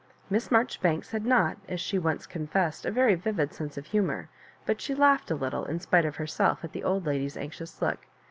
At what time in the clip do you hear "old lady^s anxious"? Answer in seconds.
6.83-7.83